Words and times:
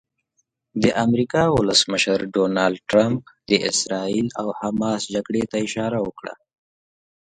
د 0.83 0.85
امریکا 1.05 1.43
ولسمشر 1.59 2.17
ډونالډ 2.33 2.77
ټرمپ 2.89 3.21
د 3.49 3.51
اسراییل 3.69 4.27
او 4.41 4.47
حماس 4.61 5.01
جګړې 5.13 5.43
ته 5.51 5.57
اشاره 5.67 5.99
وکړه. 6.07 6.33